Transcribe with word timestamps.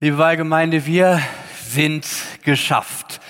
Liebe 0.00 0.16
Wahlgemeinde, 0.16 0.86
wir 0.86 1.20
sind 1.60 2.06
geschafft. 2.44 3.20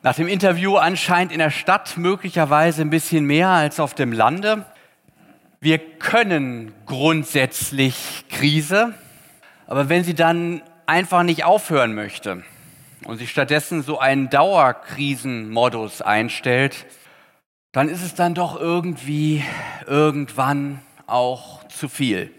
Nach 0.00 0.14
dem 0.14 0.28
Interview 0.28 0.76
anscheinend 0.76 1.30
in 1.30 1.40
der 1.40 1.50
Stadt 1.50 1.98
möglicherweise 1.98 2.80
ein 2.80 2.88
bisschen 2.88 3.26
mehr 3.26 3.50
als 3.50 3.80
auf 3.80 3.92
dem 3.92 4.12
Lande. 4.12 4.64
Wir 5.60 5.76
können 5.76 6.72
grundsätzlich 6.86 8.24
Krise, 8.30 8.94
aber 9.66 9.90
wenn 9.90 10.04
sie 10.04 10.14
dann 10.14 10.62
einfach 10.86 11.22
nicht 11.22 11.44
aufhören 11.44 11.94
möchte 11.94 12.42
und 13.04 13.18
sich 13.18 13.30
stattdessen 13.30 13.82
so 13.82 13.98
einen 13.98 14.30
Dauerkrisenmodus 14.30 16.00
einstellt, 16.00 16.86
dann 17.72 17.90
ist 17.90 18.02
es 18.02 18.14
dann 18.14 18.32
doch 18.32 18.58
irgendwie 18.58 19.44
irgendwann 19.86 20.80
auch 21.06 21.68
zu 21.68 21.90
viel. 21.90 22.30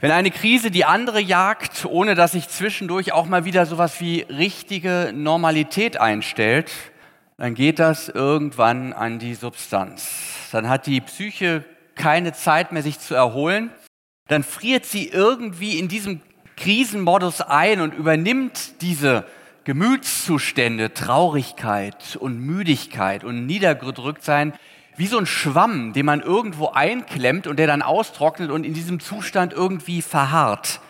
Wenn 0.00 0.12
eine 0.12 0.30
Krise 0.30 0.70
die 0.70 0.84
andere 0.84 1.20
jagt, 1.20 1.84
ohne 1.84 2.14
dass 2.14 2.32
sich 2.32 2.48
zwischendurch 2.48 3.12
auch 3.12 3.26
mal 3.26 3.44
wieder 3.44 3.66
sowas 3.66 4.00
wie 4.00 4.20
richtige 4.20 5.10
Normalität 5.12 6.00
einstellt, 6.00 6.70
dann 7.36 7.54
geht 7.54 7.80
das 7.80 8.08
irgendwann 8.08 8.92
an 8.92 9.18
die 9.18 9.34
Substanz. 9.34 10.08
Dann 10.52 10.68
hat 10.68 10.86
die 10.86 11.00
Psyche 11.00 11.64
keine 11.96 12.32
Zeit 12.32 12.70
mehr, 12.70 12.82
sich 12.82 13.00
zu 13.00 13.16
erholen. 13.16 13.70
Dann 14.28 14.44
friert 14.44 14.84
sie 14.84 15.08
irgendwie 15.08 15.80
in 15.80 15.88
diesem 15.88 16.20
Krisenmodus 16.56 17.40
ein 17.40 17.80
und 17.80 17.92
übernimmt 17.92 18.80
diese 18.82 19.24
Gemütszustände, 19.64 20.94
Traurigkeit 20.94 22.16
und 22.16 22.38
Müdigkeit 22.38 23.24
und 23.24 23.46
Niedergedrücktsein 23.46 24.52
wie 24.98 25.06
so 25.06 25.16
ein 25.16 25.26
Schwamm, 25.26 25.92
den 25.92 26.04
man 26.04 26.20
irgendwo 26.20 26.68
einklemmt 26.68 27.46
und 27.46 27.58
der 27.58 27.68
dann 27.68 27.82
austrocknet 27.82 28.50
und 28.50 28.64
in 28.64 28.74
diesem 28.74 28.98
Zustand 28.98 29.52
irgendwie 29.52 30.02
verharrt. 30.02 30.80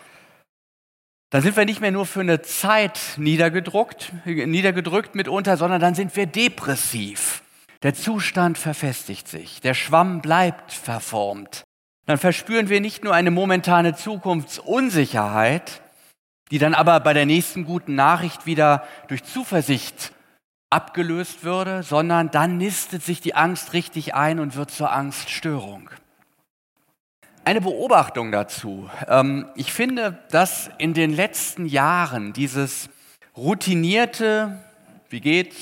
Dann 1.29 1.43
sind 1.43 1.55
wir 1.55 1.65
nicht 1.65 1.79
mehr 1.79 1.91
nur 1.91 2.07
für 2.07 2.21
eine 2.21 2.41
Zeit 2.41 2.99
niedergedrückt, 3.17 4.11
niedergedrückt 4.25 5.13
mitunter, 5.13 5.57
sondern 5.57 5.79
dann 5.79 5.93
sind 5.93 6.15
wir 6.15 6.25
depressiv. 6.25 7.43
Der 7.83 7.93
Zustand 7.93 8.57
verfestigt 8.57 9.27
sich, 9.27 9.61
der 9.61 9.75
Schwamm 9.75 10.21
bleibt 10.21 10.73
verformt. 10.73 11.63
Dann 12.07 12.17
verspüren 12.17 12.67
wir 12.67 12.81
nicht 12.81 13.03
nur 13.03 13.13
eine 13.13 13.29
momentane 13.29 13.95
Zukunftsunsicherheit, 13.95 15.83
die 16.49 16.57
dann 16.57 16.73
aber 16.73 16.99
bei 16.99 17.13
der 17.13 17.27
nächsten 17.27 17.63
guten 17.63 17.93
Nachricht 17.93 18.47
wieder 18.47 18.87
durch 19.07 19.23
Zuversicht 19.23 20.13
abgelöst 20.69 21.43
würde, 21.43 21.83
sondern 21.83 22.31
dann 22.31 22.57
nistet 22.57 23.03
sich 23.03 23.21
die 23.21 23.35
Angst 23.35 23.73
richtig 23.73 24.13
ein 24.13 24.39
und 24.39 24.55
wird 24.55 24.71
zur 24.71 24.91
Angststörung. 24.91 25.89
Eine 27.45 27.61
Beobachtung 27.61 28.31
dazu. 28.31 28.89
Ähm, 29.07 29.47
ich 29.55 29.73
finde, 29.73 30.19
dass 30.29 30.69
in 30.77 30.93
den 30.93 31.11
letzten 31.11 31.65
Jahren 31.65 32.33
dieses 32.33 32.89
routinierte, 33.35 34.59
wie 35.09 35.21
geht's? 35.21 35.57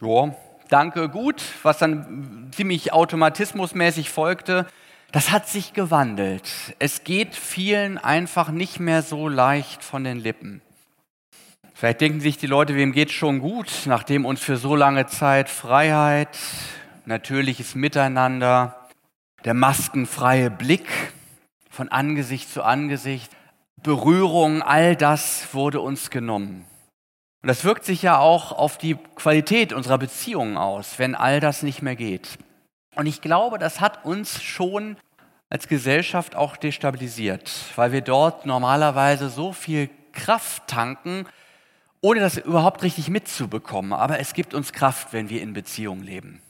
Ja, 0.00 0.34
danke, 0.68 1.08
gut, 1.08 1.42
was 1.62 1.78
dann 1.78 2.50
ziemlich 2.52 2.92
automatismusmäßig 2.92 4.10
folgte, 4.10 4.66
das 5.12 5.30
hat 5.30 5.46
sich 5.46 5.74
gewandelt. 5.74 6.50
Es 6.78 7.04
geht 7.04 7.36
vielen 7.36 7.98
einfach 7.98 8.50
nicht 8.50 8.80
mehr 8.80 9.02
so 9.02 9.28
leicht 9.28 9.84
von 9.84 10.02
den 10.04 10.18
Lippen. 10.18 10.62
Vielleicht 11.82 12.00
denken 12.00 12.20
sich 12.20 12.38
die 12.38 12.46
Leute, 12.46 12.76
wem 12.76 12.92
geht 12.92 13.10
schon 13.10 13.40
gut, 13.40 13.66
nachdem 13.86 14.24
uns 14.24 14.38
für 14.38 14.56
so 14.56 14.76
lange 14.76 15.06
Zeit 15.06 15.48
Freiheit, 15.48 16.38
natürliches 17.06 17.74
Miteinander, 17.74 18.88
der 19.44 19.54
maskenfreie 19.54 20.48
Blick 20.48 20.86
von 21.70 21.88
Angesicht 21.88 22.48
zu 22.48 22.62
Angesicht, 22.62 23.32
Berührung, 23.82 24.62
all 24.62 24.94
das 24.94 25.52
wurde 25.54 25.80
uns 25.80 26.10
genommen. 26.10 26.66
Und 27.42 27.48
das 27.48 27.64
wirkt 27.64 27.84
sich 27.84 28.00
ja 28.00 28.16
auch 28.16 28.52
auf 28.52 28.78
die 28.78 28.94
Qualität 29.16 29.72
unserer 29.72 29.98
Beziehungen 29.98 30.56
aus, 30.56 31.00
wenn 31.00 31.16
all 31.16 31.40
das 31.40 31.64
nicht 31.64 31.82
mehr 31.82 31.96
geht. 31.96 32.38
Und 32.94 33.06
ich 33.06 33.22
glaube, 33.22 33.58
das 33.58 33.80
hat 33.80 34.04
uns 34.04 34.40
schon 34.40 34.96
als 35.50 35.66
Gesellschaft 35.66 36.36
auch 36.36 36.56
destabilisiert, 36.56 37.50
weil 37.74 37.90
wir 37.90 38.02
dort 38.02 38.46
normalerweise 38.46 39.28
so 39.28 39.52
viel 39.52 39.90
Kraft 40.12 40.68
tanken, 40.68 41.26
ohne 42.02 42.20
das 42.20 42.36
überhaupt 42.36 42.82
richtig 42.82 43.08
mitzubekommen. 43.08 43.94
Aber 43.94 44.18
es 44.18 44.34
gibt 44.34 44.52
uns 44.52 44.72
Kraft, 44.72 45.12
wenn 45.12 45.30
wir 45.30 45.40
in 45.40 45.54
Beziehung 45.54 46.02
leben. 46.02 46.42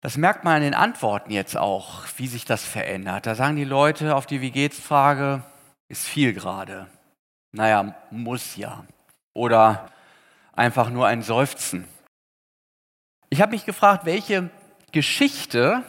Das 0.00 0.16
merkt 0.16 0.42
man 0.42 0.56
an 0.56 0.62
den 0.62 0.74
Antworten 0.74 1.30
jetzt 1.30 1.56
auch, 1.56 2.04
wie 2.16 2.26
sich 2.26 2.44
das 2.44 2.64
verändert. 2.64 3.26
Da 3.26 3.34
sagen 3.34 3.56
die 3.56 3.64
Leute 3.64 4.16
auf 4.16 4.26
die 4.26 4.40
Wie 4.40 4.50
geht's 4.50 4.80
Frage, 4.80 5.42
ist 5.88 6.06
viel 6.06 6.32
gerade. 6.32 6.88
Naja, 7.52 7.94
muss 8.10 8.56
ja. 8.56 8.84
Oder 9.34 9.90
einfach 10.54 10.90
nur 10.90 11.06
ein 11.06 11.22
Seufzen. 11.22 11.86
Ich 13.30 13.40
habe 13.40 13.52
mich 13.52 13.64
gefragt, 13.64 14.04
welche 14.04 14.50
Geschichte 14.90 15.82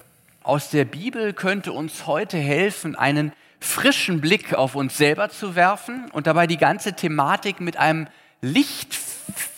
aus 0.44 0.70
der 0.70 0.86
Bibel 0.86 1.34
könnte 1.34 1.72
uns 1.72 2.06
heute 2.06 2.38
helfen, 2.38 2.96
einen 2.96 3.34
frischen 3.60 4.22
Blick 4.22 4.54
auf 4.54 4.76
uns 4.76 4.98
selber 4.98 5.30
zu 5.30 5.56
werfen 5.56 6.10
und 6.12 6.28
dabei 6.28 6.48
die 6.48 6.58
ganze 6.58 6.94
Thematik 6.94 7.60
mit 7.62 7.78
einem 7.78 8.08
Licht 8.44 9.00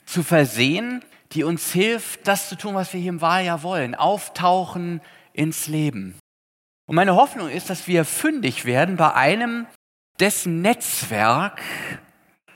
zu 0.05 0.21
versehen, 0.21 1.03
die 1.31 1.43
uns 1.43 1.71
hilft, 1.71 2.27
das 2.27 2.49
zu 2.49 2.55
tun, 2.55 2.75
was 2.75 2.93
wir 2.93 2.99
hier 2.99 3.09
im 3.09 3.21
Wahljahr 3.21 3.63
wollen, 3.63 3.95
auftauchen 3.95 5.01
ins 5.33 5.67
Leben. 5.67 6.15
Und 6.85 6.95
meine 6.95 7.15
Hoffnung 7.15 7.49
ist, 7.49 7.71
dass 7.71 7.87
wir 7.87 8.05
fündig 8.05 8.65
werden 8.65 8.95
bei 8.95 9.11
einem, 9.15 9.65
dessen 10.19 10.61
Netzwerk 10.61 11.61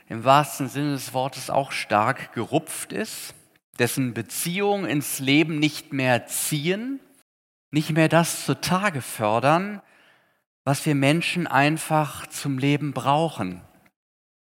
im 0.06 0.24
wahrsten 0.24 0.68
Sinne 0.68 0.92
des 0.92 1.12
Wortes 1.12 1.50
auch 1.50 1.72
stark 1.72 2.32
gerupft 2.32 2.92
ist, 2.92 3.34
dessen 3.80 4.14
Beziehungen 4.14 4.84
ins 4.84 5.18
Leben 5.18 5.58
nicht 5.58 5.92
mehr 5.92 6.26
ziehen, 6.26 7.00
nicht 7.72 7.90
mehr 7.90 8.08
das 8.08 8.46
zutage 8.46 9.02
fördern, 9.02 9.82
was 10.64 10.86
wir 10.86 10.94
Menschen 10.94 11.48
einfach 11.48 12.28
zum 12.28 12.58
Leben 12.58 12.92
brauchen. 12.92 13.62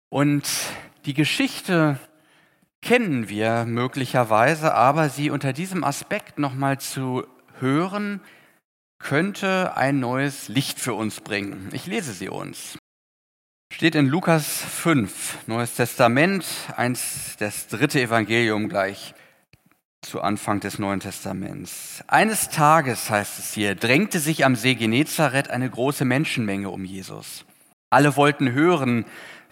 Und 0.09 0.47
die 1.05 1.13
Geschichte 1.13 1.99
kennen 2.81 3.29
wir 3.29 3.66
möglicherweise, 3.66 4.73
aber 4.73 5.09
sie 5.09 5.29
unter 5.29 5.53
diesem 5.53 5.83
Aspekt 5.83 6.39
nochmal 6.39 6.79
zu 6.79 7.25
hören, 7.59 8.21
könnte 8.99 9.75
ein 9.77 9.99
neues 9.99 10.47
Licht 10.47 10.79
für 10.79 10.93
uns 10.93 11.21
bringen. 11.21 11.69
Ich 11.73 11.85
lese 11.85 12.13
sie 12.13 12.29
uns. 12.29 12.77
Steht 13.71 13.95
in 13.95 14.07
Lukas 14.07 14.45
5, 14.47 15.47
Neues 15.47 15.75
Testament, 15.75 16.45
eins, 16.75 17.35
das 17.37 17.67
dritte 17.67 18.01
Evangelium 18.01 18.69
gleich 18.69 19.13
zu 20.01 20.22
Anfang 20.22 20.59
des 20.59 20.79
Neuen 20.79 20.99
Testaments. 20.99 22.03
Eines 22.07 22.49
Tages, 22.49 23.09
heißt 23.09 23.39
es 23.39 23.53
hier, 23.53 23.75
drängte 23.75 24.19
sich 24.19 24.45
am 24.45 24.55
See 24.55 24.75
Genezareth 24.75 25.49
eine 25.49 25.69
große 25.69 26.05
Menschenmenge 26.05 26.69
um 26.69 26.85
Jesus. 26.85 27.43
Alle 27.89 28.16
wollten 28.16 28.51
hören, 28.51 29.05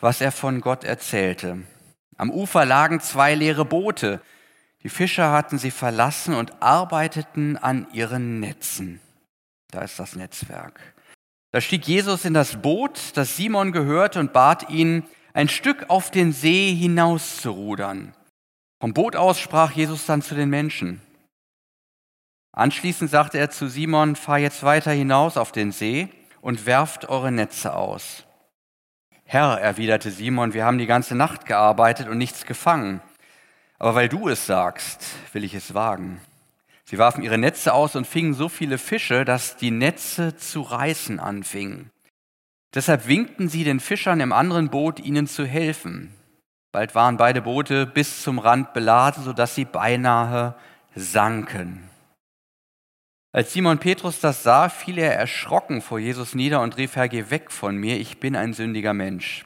was 0.03 0.19
er 0.19 0.33
von 0.33 0.59
Gott 0.59 0.83
erzählte. 0.83 1.59
Am 2.17 2.29
Ufer 2.29 2.65
lagen 2.65 2.99
zwei 2.99 3.35
leere 3.35 3.63
Boote. 3.63 4.19
Die 4.83 4.89
Fischer 4.89 5.31
hatten 5.31 5.57
sie 5.57 5.71
verlassen 5.71 6.33
und 6.33 6.61
arbeiteten 6.61 7.55
an 7.55 7.87
ihren 7.93 8.41
Netzen. 8.41 8.99
Da 9.71 9.79
ist 9.79 9.97
das 9.99 10.17
Netzwerk. 10.17 10.81
Da 11.51 11.61
stieg 11.61 11.87
Jesus 11.87 12.25
in 12.25 12.33
das 12.33 12.61
Boot, 12.61 13.15
das 13.15 13.37
Simon 13.37 13.71
gehörte, 13.71 14.19
und 14.19 14.33
bat 14.33 14.69
ihn, 14.69 15.03
ein 15.31 15.47
Stück 15.47 15.89
auf 15.89 16.11
den 16.11 16.33
See 16.33 16.75
hinaus 16.75 17.37
zu 17.37 17.51
rudern. 17.51 18.13
Vom 18.81 18.93
Boot 18.93 19.15
aus 19.15 19.39
sprach 19.39 19.71
Jesus 19.71 20.05
dann 20.05 20.21
zu 20.21 20.35
den 20.35 20.49
Menschen. 20.49 21.01
Anschließend 22.51 23.09
sagte 23.09 23.37
er 23.37 23.51
zu 23.51 23.69
Simon, 23.69 24.17
fahr 24.17 24.37
jetzt 24.37 24.63
weiter 24.63 24.91
hinaus 24.91 25.37
auf 25.37 25.53
den 25.53 25.71
See 25.71 26.09
und 26.41 26.65
werft 26.65 27.07
eure 27.07 27.31
Netze 27.31 27.73
aus. 27.73 28.25
Herr, 29.33 29.59
erwiderte 29.59 30.11
Simon, 30.11 30.53
wir 30.53 30.63
haben 30.63 30.77
die 30.77 30.85
ganze 30.85 31.15
Nacht 31.15 31.47
gearbeitet 31.47 32.07
und 32.07 32.19
nichts 32.19 32.45
gefangen. 32.45 33.01
Aber 33.79 33.95
weil 33.95 34.07
du 34.07 34.29
es 34.29 34.45
sagst, 34.45 35.03
will 35.31 35.43
ich 35.43 35.55
es 35.55 35.73
wagen. 35.73 36.21
Sie 36.85 36.99
warfen 36.99 37.23
ihre 37.23 37.39
Netze 37.39 37.73
aus 37.73 37.95
und 37.95 38.05
fingen 38.05 38.35
so 38.35 38.47
viele 38.47 38.77
Fische, 38.77 39.25
dass 39.25 39.57
die 39.57 39.71
Netze 39.71 40.37
zu 40.37 40.61
reißen 40.61 41.19
anfingen. 41.19 41.89
Deshalb 42.75 43.07
winkten 43.07 43.49
sie 43.49 43.63
den 43.63 43.79
Fischern 43.79 44.19
im 44.19 44.33
anderen 44.33 44.69
Boot, 44.69 44.99
ihnen 44.99 45.25
zu 45.25 45.47
helfen. 45.47 46.13
Bald 46.71 46.93
waren 46.93 47.17
beide 47.17 47.41
Boote 47.41 47.87
bis 47.87 48.21
zum 48.21 48.37
Rand 48.37 48.73
beladen, 48.73 49.23
sodass 49.23 49.55
sie 49.55 49.65
beinahe 49.65 50.53
sanken. 50.93 51.89
Als 53.35 53.51
Simon 53.51 53.79
Petrus 53.79 54.19
das 54.19 54.43
sah, 54.43 54.69
fiel 54.69 54.99
er 54.99 55.15
erschrocken 55.15 55.81
vor 55.81 55.97
Jesus 55.97 56.35
nieder 56.35 56.61
und 56.61 56.77
rief, 56.77 56.95
Herr, 56.95 57.09
geh 57.09 57.31
weg 57.31 57.51
von 57.51 57.75
mir, 57.75 57.99
ich 57.99 58.19
bin 58.19 58.35
ein 58.35 58.53
sündiger 58.53 58.93
Mensch. 58.93 59.43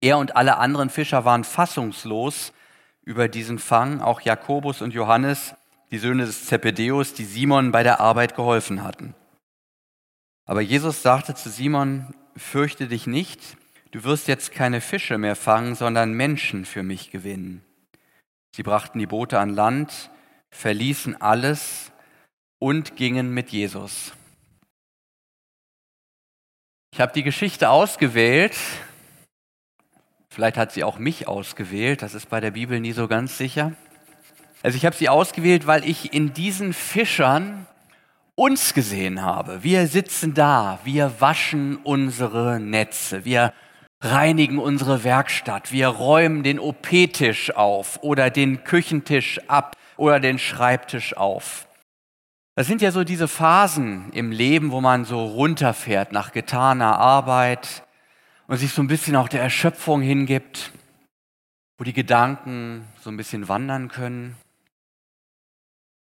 Er 0.00 0.18
und 0.18 0.34
alle 0.34 0.56
anderen 0.56 0.90
Fischer 0.90 1.24
waren 1.24 1.44
fassungslos 1.44 2.52
über 3.02 3.28
diesen 3.28 3.60
Fang, 3.60 4.00
auch 4.00 4.22
Jakobus 4.22 4.82
und 4.82 4.92
Johannes, 4.92 5.54
die 5.92 5.98
Söhne 5.98 6.26
des 6.26 6.46
Zebedeus, 6.46 7.14
die 7.14 7.24
Simon 7.24 7.70
bei 7.70 7.84
der 7.84 8.00
Arbeit 8.00 8.34
geholfen 8.34 8.82
hatten. 8.82 9.14
Aber 10.44 10.60
Jesus 10.60 11.02
sagte 11.02 11.36
zu 11.36 11.48
Simon, 11.48 12.12
fürchte 12.36 12.88
dich 12.88 13.06
nicht, 13.06 13.56
du 13.92 14.02
wirst 14.02 14.26
jetzt 14.26 14.50
keine 14.50 14.80
Fische 14.80 15.16
mehr 15.16 15.36
fangen, 15.36 15.76
sondern 15.76 16.12
Menschen 16.12 16.64
für 16.64 16.82
mich 16.82 17.12
gewinnen. 17.12 17.64
Sie 18.50 18.64
brachten 18.64 18.98
die 18.98 19.06
Boote 19.06 19.38
an 19.38 19.50
Land, 19.50 20.10
verließen 20.50 21.20
alles 21.20 21.92
und 22.58 22.96
gingen 22.96 23.32
mit 23.32 23.50
Jesus. 23.50 24.12
Ich 26.92 27.00
habe 27.00 27.12
die 27.12 27.22
Geschichte 27.22 27.68
ausgewählt. 27.68 28.56
Vielleicht 30.30 30.56
hat 30.56 30.72
sie 30.72 30.84
auch 30.84 30.98
mich 30.98 31.28
ausgewählt. 31.28 32.02
Das 32.02 32.14
ist 32.14 32.30
bei 32.30 32.40
der 32.40 32.52
Bibel 32.52 32.80
nie 32.80 32.92
so 32.92 33.08
ganz 33.08 33.36
sicher. 33.36 33.72
Also 34.62 34.76
ich 34.76 34.86
habe 34.86 34.96
sie 34.96 35.08
ausgewählt, 35.08 35.66
weil 35.66 35.88
ich 35.88 36.12
in 36.12 36.32
diesen 36.32 36.72
Fischern 36.72 37.66
uns 38.34 38.74
gesehen 38.74 39.22
habe. 39.22 39.62
Wir 39.62 39.86
sitzen 39.86 40.34
da, 40.34 40.78
wir 40.84 41.20
waschen 41.20 41.76
unsere 41.76 42.60
Netze, 42.60 43.24
wir 43.24 43.52
reinigen 44.00 44.58
unsere 44.58 45.04
Werkstatt, 45.04 45.72
wir 45.72 45.88
räumen 45.88 46.42
den 46.42 46.58
OP-Tisch 46.58 47.54
auf 47.54 48.02
oder 48.02 48.30
den 48.30 48.64
Küchentisch 48.64 49.40
ab 49.48 49.76
oder 49.96 50.20
den 50.20 50.38
Schreibtisch 50.38 51.16
auf. 51.16 51.65
Das 52.56 52.66
sind 52.66 52.80
ja 52.80 52.90
so 52.90 53.04
diese 53.04 53.28
Phasen 53.28 54.10
im 54.12 54.32
Leben, 54.32 54.70
wo 54.70 54.80
man 54.80 55.04
so 55.04 55.22
runterfährt 55.26 56.12
nach 56.12 56.32
getaner 56.32 56.98
Arbeit 56.98 57.84
und 58.46 58.56
sich 58.56 58.72
so 58.72 58.80
ein 58.80 58.88
bisschen 58.88 59.14
auch 59.14 59.28
der 59.28 59.42
Erschöpfung 59.42 60.00
hingibt, 60.00 60.72
wo 61.76 61.84
die 61.84 61.92
Gedanken 61.92 62.86
so 63.02 63.10
ein 63.10 63.18
bisschen 63.18 63.48
wandern 63.48 63.88
können. 63.88 64.36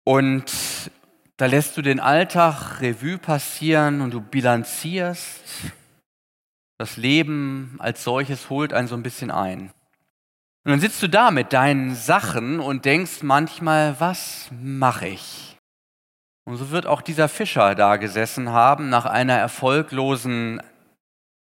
Und 0.04 0.52
da 1.38 1.48
lässt 1.48 1.78
du 1.78 1.82
den 1.82 2.00
Alltag 2.00 2.80
Revue 2.80 3.18
passieren 3.18 4.02
und 4.02 4.12
du 4.12 4.22
bilanzierst. 4.22 5.42
Das 6.78 6.96
Leben 6.96 7.76
als 7.80 8.04
solches 8.04 8.52
holt 8.52 8.72
einen 8.72 8.88
so 8.88 8.96
ein 8.96 9.02
bisschen 9.02 9.32
ein. 9.32 9.72
Und 10.64 10.72
dann 10.72 10.80
sitzt 10.80 11.02
du 11.02 11.10
da 11.10 11.32
mit 11.32 11.54
deinen 11.54 11.96
Sachen 11.96 12.60
und 12.60 12.86
denkst 12.86 13.24
manchmal, 13.24 14.00
was 14.00 14.50
mache 14.62 15.08
ich? 15.08 15.55
Und 16.46 16.58
so 16.58 16.70
wird 16.70 16.86
auch 16.86 17.02
dieser 17.02 17.28
Fischer 17.28 17.74
da 17.74 17.98
gesessen 17.98 18.50
haben 18.50 18.90
nach 18.90 19.06
einer 19.06 19.34
erfolglosen, 19.34 20.62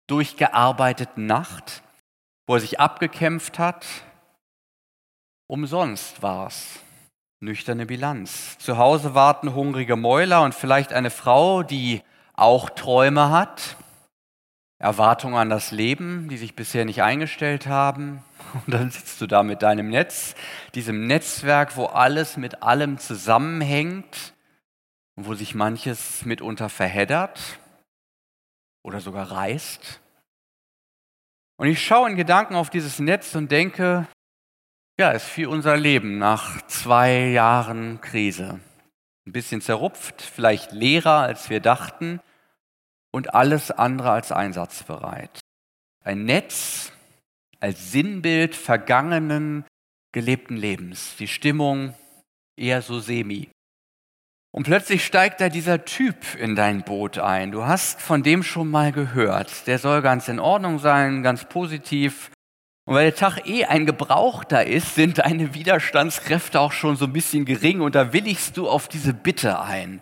durchgearbeiteten 0.07 1.25
Nacht, 1.25 1.83
wo 2.47 2.55
er 2.55 2.61
sich 2.61 2.79
abgekämpft 2.79 3.59
hat. 3.59 3.85
Umsonst 5.47 6.23
war's. 6.23 6.79
Nüchterne 7.41 7.85
Bilanz. 7.85 8.57
Zu 8.59 8.77
Hause 8.77 9.13
warten 9.13 9.53
hungrige 9.53 9.97
Mäuler 9.97 10.43
und 10.43 10.55
vielleicht 10.55 10.93
eine 10.93 11.09
Frau, 11.09 11.63
die 11.63 12.01
auch 12.33 12.69
Träume 12.69 13.29
hat, 13.29 13.75
Erwartungen 14.79 15.35
an 15.35 15.49
das 15.49 15.71
Leben, 15.71 16.29
die 16.29 16.37
sich 16.37 16.55
bisher 16.55 16.85
nicht 16.85 17.01
eingestellt 17.01 17.67
haben. 17.67 18.23
Und 18.65 18.73
dann 18.73 18.91
sitzt 18.91 19.19
du 19.21 19.27
da 19.27 19.41
mit 19.41 19.61
deinem 19.61 19.89
Netz, 19.89 20.35
diesem 20.75 21.07
Netzwerk, 21.07 21.77
wo 21.77 21.85
alles 21.85 22.37
mit 22.37 22.61
allem 22.61 22.97
zusammenhängt 22.97 24.34
und 25.15 25.25
wo 25.25 25.33
sich 25.33 25.55
manches 25.55 26.25
mitunter 26.25 26.69
verheddert 26.69 27.59
oder 28.83 28.99
sogar 28.99 29.31
reißt. 29.31 30.01
Und 31.57 31.67
ich 31.67 31.83
schaue 31.83 32.09
in 32.09 32.15
Gedanken 32.15 32.55
auf 32.55 32.69
dieses 32.69 32.99
Netz 32.99 33.33
und 33.35 33.51
denke, 33.51 34.07
ja, 34.99 35.13
es 35.13 35.25
ist 35.25 35.37
wie 35.37 35.45
unser 35.45 35.77
Leben 35.77 36.17
nach 36.17 36.61
zwei 36.67 37.27
Jahren 37.29 38.01
Krise. 38.01 38.59
Ein 39.25 39.31
bisschen 39.31 39.61
zerrupft, 39.61 40.21
vielleicht 40.21 40.71
leerer, 40.71 41.21
als 41.21 41.49
wir 41.49 41.59
dachten 41.59 42.19
und 43.11 43.33
alles 43.33 43.71
andere 43.71 44.11
als 44.11 44.31
einsatzbereit. 44.31 45.39
Ein 46.03 46.25
Netz 46.25 46.91
als 47.59 47.91
Sinnbild 47.91 48.55
vergangenen, 48.55 49.65
gelebten 50.11 50.55
Lebens. 50.55 51.15
Die 51.17 51.27
Stimmung 51.27 51.95
eher 52.55 52.81
so 52.81 52.99
semi. 52.99 53.49
Und 54.55 54.63
plötzlich 54.63 55.05
steigt 55.05 55.41
da 55.41 55.49
dieser 55.49 55.83
Typ 55.83 56.15
in 56.39 56.55
dein 56.55 56.83
Boot 56.83 57.17
ein. 57.17 57.51
Du 57.51 57.65
hast 57.65 58.01
von 58.01 58.23
dem 58.23 58.41
schon 58.41 58.71
mal 58.71 58.93
gehört. 58.93 59.67
Der 59.67 59.79
soll 59.79 60.01
ganz 60.01 60.29
in 60.29 60.39
Ordnung 60.39 60.79
sein, 60.79 61.23
ganz 61.23 61.43
positiv. 61.43 62.31
Und 62.85 62.95
weil 62.95 63.11
der 63.11 63.15
Tag 63.15 63.45
eh 63.49 63.65
ein 63.65 63.85
gebrauchter 63.85 64.65
ist, 64.65 64.95
sind 64.95 65.17
deine 65.17 65.53
Widerstandskräfte 65.53 66.61
auch 66.61 66.71
schon 66.71 66.95
so 66.95 67.03
ein 67.03 67.11
bisschen 67.11 67.43
gering 67.43 67.81
und 67.81 67.95
da 67.95 68.13
willigst 68.13 68.55
du 68.55 68.69
auf 68.69 68.87
diese 68.87 69.13
Bitte 69.13 69.59
ein. 69.59 69.99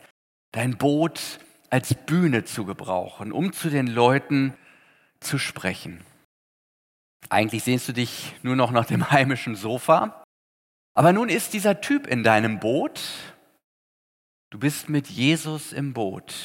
Dein 0.51 0.77
Boot 0.77 1.39
als 1.71 1.95
Bühne 1.95 2.43
zu 2.43 2.63
gebrauchen, 2.63 3.31
um 3.31 3.53
zu 3.53 3.71
den 3.71 3.87
Leuten 3.87 4.53
zu 5.19 5.39
sprechen. 5.39 6.01
Eigentlich 7.27 7.63
sehnst 7.63 7.87
du 7.87 7.93
dich 7.93 8.35
nur 8.43 8.55
noch 8.55 8.69
nach 8.69 8.85
dem 8.85 9.09
heimischen 9.09 9.55
Sofa. 9.55 10.23
Aber 10.93 11.11
nun 11.11 11.29
ist 11.29 11.53
dieser 11.53 11.81
Typ 11.81 12.05
in 12.05 12.21
deinem 12.21 12.59
Boot. 12.59 13.01
Du 14.53 14.59
bist 14.59 14.87
mit 14.87 15.07
Jesus 15.07 15.73
im 15.73 15.93
Boot. 15.93 16.35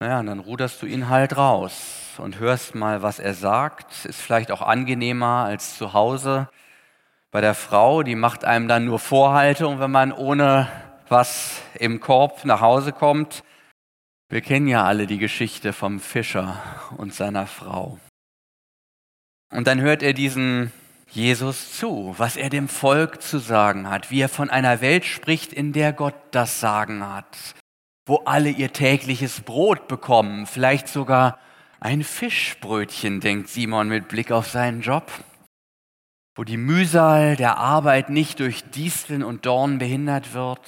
Naja, 0.00 0.18
und 0.18 0.26
dann 0.26 0.40
ruderst 0.40 0.82
du 0.82 0.86
ihn 0.86 1.08
halt 1.08 1.36
raus 1.36 2.14
und 2.18 2.40
hörst 2.40 2.74
mal, 2.74 3.02
was 3.02 3.20
er 3.20 3.34
sagt. 3.34 4.04
Ist 4.04 4.20
vielleicht 4.20 4.50
auch 4.50 4.62
angenehmer 4.62 5.44
als 5.44 5.78
zu 5.78 5.92
Hause 5.92 6.48
bei 7.30 7.40
der 7.40 7.54
Frau. 7.54 8.02
Die 8.02 8.16
macht 8.16 8.44
einem 8.44 8.66
dann 8.66 8.84
nur 8.84 8.98
Vorhalte 8.98 9.68
und 9.68 9.78
wenn 9.78 9.92
man 9.92 10.10
ohne 10.10 10.66
was 11.08 11.62
im 11.78 12.00
Korb 12.00 12.44
nach 12.44 12.62
Hause 12.62 12.92
kommt, 12.92 13.44
wir 14.28 14.40
kennen 14.40 14.66
ja 14.66 14.82
alle 14.82 15.06
die 15.06 15.18
Geschichte 15.18 15.72
vom 15.72 16.00
Fischer 16.00 16.60
und 16.96 17.14
seiner 17.14 17.46
Frau. 17.46 18.00
Und 19.52 19.68
dann 19.68 19.80
hört 19.80 20.02
er 20.02 20.14
diesen 20.14 20.72
Jesus 21.16 21.72
zu, 21.72 22.14
was 22.18 22.36
er 22.36 22.50
dem 22.50 22.68
Volk 22.68 23.22
zu 23.22 23.38
sagen 23.38 23.90
hat, 23.90 24.10
wie 24.10 24.20
er 24.20 24.28
von 24.28 24.50
einer 24.50 24.80
Welt 24.80 25.04
spricht, 25.04 25.52
in 25.52 25.72
der 25.72 25.92
Gott 25.92 26.14
das 26.30 26.60
Sagen 26.60 27.04
hat, 27.04 27.54
wo 28.04 28.16
alle 28.26 28.50
ihr 28.50 28.72
tägliches 28.72 29.40
Brot 29.40 29.88
bekommen, 29.88 30.46
vielleicht 30.46 30.88
sogar 30.88 31.38
ein 31.80 32.04
Fischbrötchen, 32.04 33.20
denkt 33.20 33.48
Simon 33.48 33.88
mit 33.88 34.08
Blick 34.08 34.30
auf 34.30 34.48
seinen 34.48 34.82
Job 34.82 35.10
wo 36.36 36.44
die 36.44 36.58
Mühsal 36.58 37.34
der 37.34 37.56
Arbeit 37.56 38.10
nicht 38.10 38.40
durch 38.40 38.62
Disteln 38.62 39.22
und 39.22 39.46
Dornen 39.46 39.78
behindert 39.78 40.34
wird, 40.34 40.60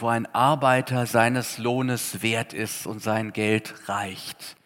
wo 0.00 0.08
ein 0.08 0.26
Arbeiter 0.34 1.06
seines 1.06 1.58
Lohnes 1.58 2.22
wert 2.22 2.52
ist 2.52 2.88
und 2.88 3.00
sein 3.00 3.32
Geld 3.32 3.88
reicht, 3.88 4.56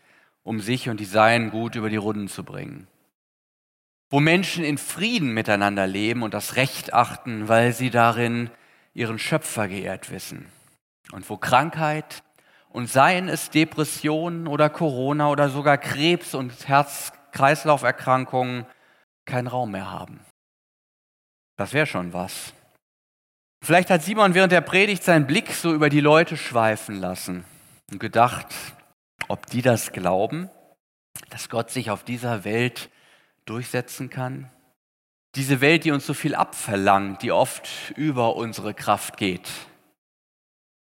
um 0.43 0.61
sich 0.61 0.89
und 0.89 0.99
die 0.99 1.05
Seinen 1.05 1.51
gut 1.51 1.75
über 1.75 1.91
die 1.91 1.97
Runden 1.97 2.29
zu 2.29 2.43
bringen. 2.43 2.87
Wo 4.17 4.21
Menschen 4.21 4.65
in 4.65 4.79
Frieden 4.79 5.35
miteinander 5.35 5.87
leben 5.87 6.23
und 6.23 6.33
das 6.33 6.57
Recht 6.57 6.95
achten, 6.95 7.49
weil 7.49 7.75
sie 7.75 7.91
darin 7.91 8.49
ihren 8.95 9.19
Schöpfer 9.19 9.69
geehrt 9.69 10.11
wissen. 10.11 10.47
Und 11.13 11.29
wo 11.29 11.37
Krankheit 11.37 12.23
und 12.71 12.89
seien 12.89 13.29
es 13.29 13.51
Depressionen 13.51 14.47
oder 14.49 14.71
Corona 14.71 15.29
oder 15.29 15.51
sogar 15.51 15.77
Krebs 15.77 16.35
und 16.35 16.67
Herz-Kreislauf-Erkrankungen 16.67 18.65
keinen 19.27 19.49
Raum 19.49 19.73
mehr 19.73 19.91
haben. 19.91 20.21
Das 21.59 21.75
wäre 21.75 21.85
schon 21.85 22.15
was. 22.15 22.55
Vielleicht 23.63 23.91
hat 23.91 24.03
Simon 24.03 24.33
während 24.33 24.53
der 24.53 24.63
Predigt 24.63 25.03
seinen 25.03 25.27
Blick 25.27 25.53
so 25.53 25.75
über 25.75 25.91
die 25.91 26.01
Leute 26.01 26.39
schweifen 26.39 26.97
lassen 26.97 27.45
und 27.93 28.01
gedacht, 28.01 28.47
ob 29.29 29.45
die 29.45 29.61
das 29.61 29.93
glauben, 29.93 30.49
dass 31.29 31.51
Gott 31.51 31.71
sich 31.71 31.91
auf 31.91 32.03
dieser 32.03 32.45
Welt 32.45 32.89
durchsetzen 33.47 34.11
kann. 34.11 34.51
Diese 35.35 35.61
Welt, 35.61 35.85
die 35.85 35.91
uns 35.91 36.07
so 36.07 36.15
viel 36.15 36.35
abverlangt, 36.35 37.23
die 37.23 37.33
oft 37.33 37.93
über 37.97 38.37
unsere 38.37 38.75
Kraft 38.75 39.17
geht. 39.17 39.51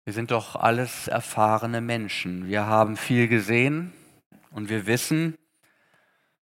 Wir 0.04 0.12
sind 0.12 0.30
doch 0.30 0.54
alles 0.54 1.08
erfahrene 1.08 1.80
Menschen. 1.80 2.46
Wir 2.46 2.66
haben 2.66 2.96
viel 2.96 3.28
gesehen 3.28 3.92
und 4.50 4.68
wir 4.68 4.86
wissen, 4.86 5.36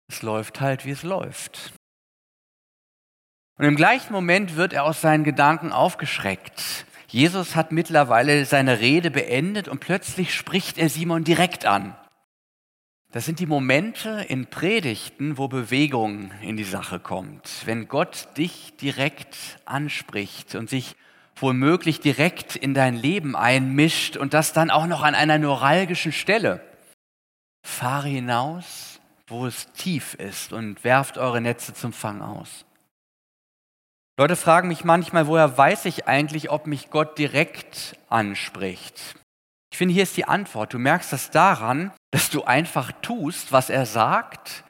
es 0.08 0.22
läuft 0.22 0.62
halt, 0.62 0.86
wie 0.86 0.92
es 0.92 1.04
läuft. 1.04 1.74
Und 3.58 3.66
im 3.66 3.76
gleichen 3.76 4.14
Moment 4.14 4.56
wird 4.56 4.72
er 4.72 4.86
aus 4.86 5.02
seinen 5.02 5.26
Gedanken 5.26 5.74
aufgeschreckt. 5.74 6.86
Jesus 7.10 7.58
hat 7.58 7.74
mittlerweile 7.74 8.46
seine 8.46 8.80
Rede 8.80 9.12
beendet 9.12 9.68
und 9.68 9.80
plötzlich 9.80 10.34
spricht 10.34 10.78
er 10.78 10.88
Simon 10.88 11.26
direkt 11.26 11.66
an. 11.66 11.96
Das 13.12 13.25
sind 13.25 13.39
die 13.39 13.48
Momente 13.48 14.24
in 14.28 14.46
Predigten, 14.48 15.39
wo 15.39 15.48
Bewegung 15.48 16.32
in 16.42 16.58
die 16.58 16.63
Sache 16.63 17.00
kommt. 17.00 17.50
Wenn 17.66 17.88
Gott 17.88 18.28
dich 18.38 18.75
direkt 18.78 19.36
anspricht 19.66 20.54
und 20.54 20.70
sich 20.70 20.96
womöglich 21.36 22.01
direkt 22.01 22.56
in 22.56 22.75
dein 22.75 22.96
Leben 22.96 23.36
einmischt 23.36 24.16
und 24.16 24.36
das 24.36 24.54
dann 24.54 24.70
auch 24.70 24.86
noch 24.86 25.01
an 25.01 25.16
einer 25.16 25.39
neuralgischen 25.39 26.12
Stelle. 26.12 26.63
Fahre 27.63 28.10
hinaus, 28.10 29.00
wo 29.25 29.48
es 29.48 29.72
tief 29.74 30.13
ist 30.13 30.54
und 30.54 30.84
werft 30.84 31.18
eure 31.18 31.42
Netze 31.42 31.74
zum 31.74 31.94
Fang 31.94 32.22
aus. 32.22 32.66
Leute 34.18 34.36
fragen 34.36 34.68
mich 34.68 34.84
manchmal, 34.84 35.28
woher 35.28 35.58
weiß 35.58 35.86
ich 35.86 36.08
eigentlich, 36.08 36.51
ob 36.51 36.68
mich 36.68 36.92
Gott 36.92 37.18
direkt 37.18 37.98
anspricht? 38.10 39.19
Ich 39.72 39.78
finde, 39.78 39.94
hier 39.94 40.04
ist 40.04 40.18
die 40.18 40.26
Antwort. 40.26 40.74
Du 40.74 40.80
merkst 40.80 41.14
das 41.14 41.32
daran, 41.32 41.92
dass 42.12 42.30
du 42.30 42.44
einfach 42.44 42.92
tust, 43.02 43.52
was 43.52 43.70
er 43.70 43.86
sagt 43.86 44.64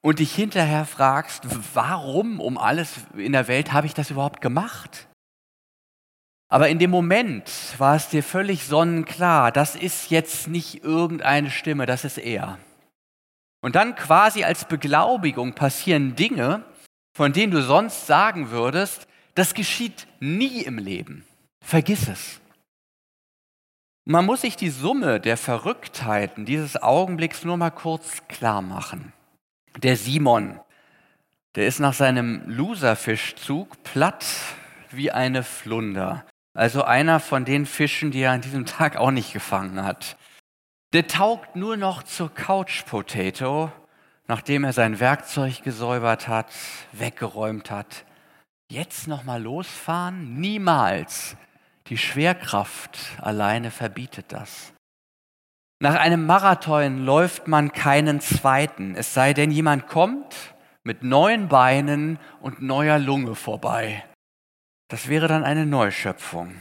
und 0.00 0.18
dich 0.18 0.34
hinterher 0.34 0.84
fragst, 0.84 1.42
warum 1.74 2.40
um 2.40 2.58
alles 2.58 2.94
in 3.16 3.32
der 3.32 3.48
Welt 3.48 3.72
habe 3.72 3.86
ich 3.86 3.94
das 3.94 4.10
überhaupt 4.10 4.40
gemacht? 4.40 5.08
Aber 6.48 6.68
in 6.68 6.78
dem 6.78 6.90
Moment 6.90 7.50
war 7.78 7.96
es 7.96 8.08
dir 8.08 8.22
völlig 8.22 8.64
sonnenklar, 8.64 9.50
das 9.50 9.74
ist 9.74 10.10
jetzt 10.10 10.46
nicht 10.46 10.84
irgendeine 10.84 11.50
Stimme, 11.50 11.86
das 11.86 12.04
ist 12.04 12.18
er. 12.18 12.58
Und 13.60 13.74
dann 13.74 13.96
quasi 13.96 14.44
als 14.44 14.64
Beglaubigung 14.66 15.54
passieren 15.54 16.14
Dinge, 16.14 16.64
von 17.16 17.32
denen 17.32 17.50
du 17.50 17.62
sonst 17.62 18.06
sagen 18.06 18.50
würdest, 18.50 19.08
das 19.34 19.54
geschieht 19.54 20.06
nie 20.20 20.62
im 20.62 20.78
Leben. 20.78 21.26
Vergiss 21.64 22.06
es. 22.06 22.40
Man 24.08 24.24
muss 24.24 24.42
sich 24.42 24.54
die 24.54 24.70
Summe 24.70 25.18
der 25.18 25.36
Verrücktheiten 25.36 26.44
dieses 26.44 26.80
Augenblicks 26.80 27.44
nur 27.44 27.56
mal 27.56 27.70
kurz 27.70 28.22
klar 28.28 28.62
machen. 28.62 29.12
Der 29.82 29.96
Simon, 29.96 30.60
der 31.56 31.66
ist 31.66 31.80
nach 31.80 31.92
seinem 31.92 32.40
Loserfischzug 32.46 33.82
platt 33.82 34.24
wie 34.92 35.10
eine 35.10 35.42
Flunder. 35.42 36.24
Also 36.54 36.84
einer 36.84 37.18
von 37.18 37.44
den 37.44 37.66
Fischen, 37.66 38.12
die 38.12 38.20
er 38.20 38.30
an 38.30 38.42
diesem 38.42 38.64
Tag 38.64 38.96
auch 38.96 39.10
nicht 39.10 39.32
gefangen 39.32 39.82
hat. 39.82 40.16
Der 40.92 41.08
taugt 41.08 41.56
nur 41.56 41.76
noch 41.76 42.04
zur 42.04 42.32
Couch 42.32 42.86
Potato, 42.86 43.72
nachdem 44.28 44.62
er 44.62 44.72
sein 44.72 45.00
Werkzeug 45.00 45.64
gesäubert 45.64 46.28
hat, 46.28 46.52
weggeräumt 46.92 47.72
hat. 47.72 48.04
Jetzt 48.70 49.08
noch 49.08 49.24
mal 49.24 49.42
losfahren? 49.42 50.38
Niemals. 50.38 51.36
Die 51.88 51.98
Schwerkraft 51.98 52.98
alleine 53.20 53.70
verbietet 53.70 54.32
das. 54.32 54.72
Nach 55.78 55.94
einem 55.94 56.26
Marathon 56.26 57.04
läuft 57.04 57.48
man 57.48 57.70
keinen 57.70 58.20
zweiten, 58.20 58.94
es 58.94 59.12
sei 59.12 59.34
denn, 59.34 59.50
jemand 59.50 59.86
kommt 59.86 60.54
mit 60.84 61.02
neuen 61.02 61.48
Beinen 61.48 62.18
und 62.40 62.62
neuer 62.62 62.98
Lunge 62.98 63.34
vorbei. 63.34 64.04
Das 64.88 65.08
wäre 65.08 65.28
dann 65.28 65.44
eine 65.44 65.66
Neuschöpfung. 65.66 66.60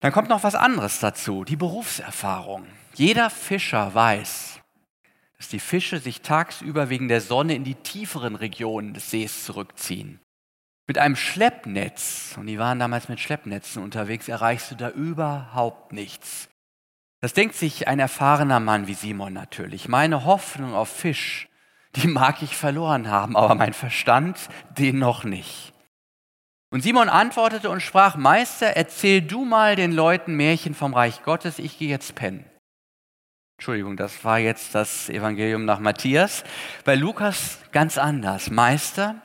Dann 0.00 0.12
kommt 0.12 0.30
noch 0.30 0.44
was 0.44 0.54
anderes 0.54 1.00
dazu, 1.00 1.44
die 1.44 1.56
Berufserfahrung. 1.56 2.66
Jeder 2.94 3.28
Fischer 3.28 3.94
weiß, 3.94 4.60
dass 5.36 5.48
die 5.48 5.60
Fische 5.60 5.98
sich 5.98 6.22
tagsüber 6.22 6.88
wegen 6.88 7.08
der 7.08 7.20
Sonne 7.20 7.54
in 7.54 7.64
die 7.64 7.74
tieferen 7.74 8.34
Regionen 8.34 8.94
des 8.94 9.10
Sees 9.10 9.44
zurückziehen. 9.44 10.20
Mit 10.90 10.98
einem 10.98 11.14
Schleppnetz, 11.14 12.34
und 12.36 12.48
die 12.48 12.58
waren 12.58 12.80
damals 12.80 13.08
mit 13.08 13.20
Schleppnetzen 13.20 13.80
unterwegs, 13.80 14.26
erreichst 14.26 14.72
du 14.72 14.74
da 14.74 14.90
überhaupt 14.90 15.92
nichts. 15.92 16.48
Das 17.20 17.32
denkt 17.32 17.54
sich 17.54 17.86
ein 17.86 18.00
erfahrener 18.00 18.58
Mann 18.58 18.88
wie 18.88 18.94
Simon 18.94 19.32
natürlich. 19.32 19.86
Meine 19.86 20.24
Hoffnung 20.24 20.74
auf 20.74 20.88
Fisch, 20.88 21.48
die 21.94 22.08
mag 22.08 22.42
ich 22.42 22.56
verloren 22.56 23.08
haben, 23.08 23.36
aber 23.36 23.54
mein 23.54 23.72
Verstand, 23.72 24.48
den 24.76 24.98
noch 24.98 25.22
nicht. 25.22 25.72
Und 26.70 26.82
Simon 26.82 27.08
antwortete 27.08 27.70
und 27.70 27.82
sprach, 27.82 28.16
Meister, 28.16 28.76
erzähl 28.76 29.22
du 29.22 29.44
mal 29.44 29.76
den 29.76 29.92
Leuten 29.92 30.34
Märchen 30.34 30.74
vom 30.74 30.92
Reich 30.92 31.22
Gottes, 31.22 31.60
ich 31.60 31.78
gehe 31.78 31.88
jetzt 31.88 32.16
pennen. 32.16 32.44
Entschuldigung, 33.58 33.96
das 33.96 34.24
war 34.24 34.40
jetzt 34.40 34.74
das 34.74 35.08
Evangelium 35.08 35.64
nach 35.64 35.78
Matthias. 35.78 36.42
Bei 36.84 36.96
Lukas 36.96 37.60
ganz 37.70 37.96
anders. 37.96 38.50
Meister, 38.50 39.22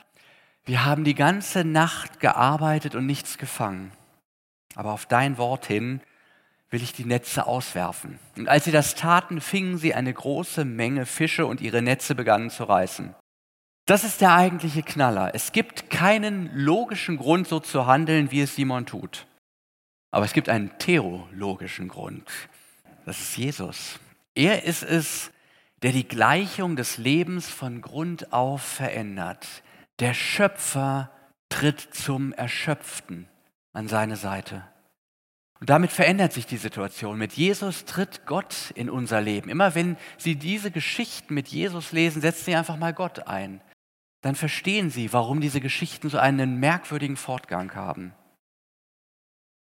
wir 0.66 0.84
haben 0.84 1.04
die 1.04 1.14
ganze 1.14 1.64
Nacht 1.64 2.20
gearbeitet 2.20 2.94
und 2.94 3.06
nichts 3.06 3.38
gefangen. 3.38 3.92
Aber 4.74 4.92
auf 4.92 5.06
dein 5.06 5.38
Wort 5.38 5.66
hin 5.66 6.00
will 6.70 6.82
ich 6.82 6.92
die 6.92 7.04
Netze 7.04 7.46
auswerfen. 7.46 8.18
Und 8.36 8.48
als 8.48 8.64
sie 8.64 8.72
das 8.72 8.96
taten, 8.96 9.40
fingen 9.40 9.78
sie 9.78 9.94
eine 9.94 10.12
große 10.12 10.64
Menge 10.64 11.06
Fische 11.06 11.46
und 11.46 11.60
ihre 11.60 11.80
Netze 11.80 12.14
begannen 12.16 12.50
zu 12.50 12.64
reißen. 12.64 13.14
Das 13.86 14.02
ist 14.02 14.20
der 14.20 14.34
eigentliche 14.34 14.82
Knaller. 14.82 15.32
Es 15.34 15.52
gibt 15.52 15.88
keinen 15.90 16.50
logischen 16.52 17.16
Grund, 17.16 17.46
so 17.46 17.60
zu 17.60 17.86
handeln, 17.86 18.32
wie 18.32 18.40
es 18.40 18.56
Simon 18.56 18.84
tut. 18.84 19.26
Aber 20.10 20.24
es 20.24 20.32
gibt 20.32 20.48
einen 20.48 20.76
theologischen 20.78 21.86
Grund. 21.86 22.28
Das 23.04 23.20
ist 23.20 23.36
Jesus. 23.36 24.00
Er 24.34 24.64
ist 24.64 24.82
es, 24.82 25.30
der 25.82 25.92
die 25.92 26.08
Gleichung 26.08 26.74
des 26.74 26.98
Lebens 26.98 27.48
von 27.48 27.80
Grund 27.80 28.32
auf 28.32 28.62
verändert. 28.62 29.46
Der 30.00 30.14
Schöpfer 30.14 31.10
tritt 31.48 31.80
zum 31.80 32.32
Erschöpften 32.32 33.28
an 33.72 33.88
seine 33.88 34.16
Seite. 34.16 34.64
Und 35.60 35.70
damit 35.70 35.90
verändert 35.90 36.32
sich 36.32 36.46
die 36.46 36.58
Situation. 36.58 37.16
Mit 37.16 37.32
Jesus 37.32 37.86
tritt 37.86 38.26
Gott 38.26 38.72
in 38.74 38.90
unser 38.90 39.22
Leben. 39.22 39.48
Immer 39.48 39.74
wenn 39.74 39.96
Sie 40.18 40.36
diese 40.36 40.70
Geschichten 40.70 41.32
mit 41.32 41.48
Jesus 41.48 41.92
lesen, 41.92 42.20
setzen 42.20 42.44
Sie 42.44 42.56
einfach 42.56 42.76
mal 42.76 42.92
Gott 42.92 43.26
ein 43.26 43.62
dann 44.26 44.34
verstehen 44.34 44.90
Sie, 44.90 45.12
warum 45.12 45.40
diese 45.40 45.60
Geschichten 45.60 46.08
so 46.10 46.18
einen 46.18 46.58
merkwürdigen 46.58 47.16
Fortgang 47.16 47.76
haben. 47.76 48.12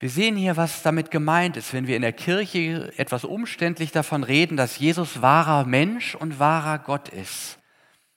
Wir 0.01 0.09
sehen 0.09 0.37
hier, 0.37 0.57
was 0.57 0.83
damit 0.83 1.11
gemeint 1.11 1.59
ist, 1.59 1.75
wenn 1.75 1.87
wir 1.87 1.97
in 1.97 2.03
der 2.03 2.15
Kirche 2.15 2.95
etwas 2.97 3.25
umständlich 3.25 3.93
davon 3.93 4.25
reden, 4.25 4.57
dass 4.57 4.79
Jesus 4.79 5.21
wahrer 5.21 5.67
Mensch 5.67 6.15
und 6.15 6.39
wahrer 6.39 6.79
Gott 6.79 7.11
ist. 7.11 7.58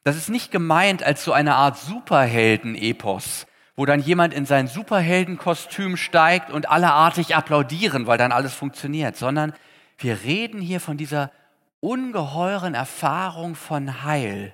Das 0.04 0.18
ist 0.18 0.30
nicht 0.30 0.52
gemeint 0.52 1.04
als 1.04 1.24
so 1.24 1.32
eine 1.32 1.56
Art 1.56 1.78
Superhelden-Epos, 1.78 3.46
wo 3.76 3.86
dann 3.86 4.00
jemand 4.00 4.34
in 4.34 4.46
sein 4.46 4.68
Superheldenkostüm 4.68 5.96
steigt 5.96 6.50
und 6.52 6.70
alle 6.70 6.92
artig 6.92 7.36
applaudieren, 7.36 8.08
weil 8.08 8.18
dann 8.18 8.32
alles 8.32 8.54
funktioniert, 8.54 9.16
sondern 9.16 9.54
wir 9.98 10.24
reden 10.24 10.60
hier 10.60 10.80
von 10.80 10.98
dieser 10.98 11.32
ungeheuren 11.80 12.74
Erfahrung 12.74 13.56
von 13.56 14.04
Heil, 14.04 14.54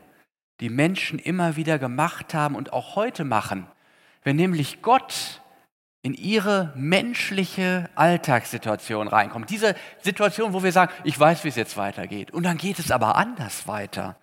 die 0.60 0.70
Menschen 0.70 1.18
immer 1.20 1.56
wieder 1.56 1.80
gemacht 1.80 2.34
haben 2.34 2.56
und 2.56 2.74
auch 2.74 2.96
heute 2.96 3.24
machen. 3.24 3.68
Wenn 4.24 4.36
nämlich 4.36 4.82
Gott 4.82 5.42
in 6.02 6.14
ihre 6.14 6.72
menschliche 6.76 7.90
Alltagssituation 7.96 9.08
reinkommt. 9.10 9.50
Diese 9.50 9.76
Situation, 10.02 10.54
wo 10.54 10.64
wir 10.64 10.72
sagen, 10.72 10.94
ich 11.04 11.20
weiß, 11.20 11.44
wie 11.44 11.50
es 11.50 11.56
jetzt 11.56 11.76
weitergeht. 11.76 12.32
Und 12.32 12.44
dann 12.44 12.58
geht 12.58 12.80
es 12.80 12.92
aber 12.92 13.18
anders 13.18 13.68
weiter. 13.68 14.16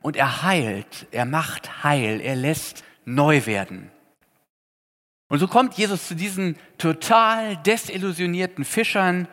Und 0.00 0.16
er 0.16 0.42
heilt, 0.42 1.06
er 1.10 1.24
macht 1.24 1.82
heil, 1.82 2.20
er 2.20 2.36
lässt 2.36 2.84
neu 3.04 3.46
werden. 3.46 3.90
Und 5.28 5.40
so 5.40 5.48
kommt 5.48 5.74
Jesus 5.74 6.08
zu 6.08 6.14
diesen 6.14 6.56
total 6.78 7.56
desillusionierten 7.58 8.64
Fischern. 8.64 9.28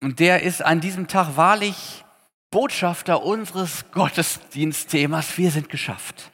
Und 0.00 0.20
der 0.20 0.42
ist 0.42 0.62
an 0.62 0.80
diesem 0.80 1.06
Tag 1.06 1.36
wahrlich 1.36 2.04
Botschafter 2.50 3.22
unseres 3.22 3.90
Gottesdienstthemas, 3.92 5.36
wir 5.36 5.50
sind 5.50 5.68
geschafft. 5.68 6.30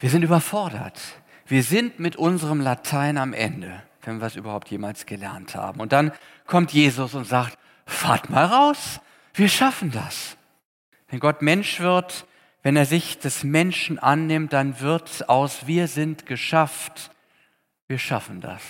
Wir 0.00 0.10
sind 0.10 0.22
überfordert. 0.22 1.00
Wir 1.46 1.62
sind 1.62 1.98
mit 1.98 2.16
unserem 2.16 2.60
Latein 2.60 3.16
am 3.16 3.32
Ende, 3.32 3.82
wenn 4.02 4.20
wir 4.20 4.26
es 4.26 4.36
überhaupt 4.36 4.70
jemals 4.70 5.06
gelernt 5.06 5.54
haben. 5.54 5.80
Und 5.80 5.92
dann 5.92 6.12
kommt 6.46 6.72
Jesus 6.72 7.14
und 7.14 7.24
sagt, 7.24 7.58
fahrt 7.86 8.28
mal 8.28 8.44
raus, 8.44 9.00
wir 9.32 9.48
schaffen 9.48 9.90
das. 9.90 10.37
Wenn 11.08 11.20
Gott 11.20 11.42
Mensch 11.42 11.80
wird, 11.80 12.26
wenn 12.62 12.76
er 12.76 12.86
sich 12.86 13.18
des 13.18 13.44
Menschen 13.44 13.98
annimmt, 13.98 14.52
dann 14.52 14.80
wird 14.80 15.28
aus 15.28 15.66
wir 15.66 15.88
sind 15.88 16.26
geschafft, 16.26 17.10
wir 17.86 17.98
schaffen 17.98 18.40
das. 18.40 18.62